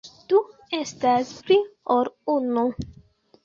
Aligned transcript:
Du 0.31 0.39
estas 0.77 1.31
pli 1.51 1.59
ol 1.99 2.13
unu. 2.41 2.69